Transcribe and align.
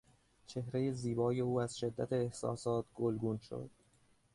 چهرهی 0.47 0.91
زیبای 0.93 1.39
او 1.41 1.61
از 1.61 1.77
شدت 1.77 2.13
احساسات 2.13 2.85
گلگون 2.95 3.37
شد. 3.37 3.69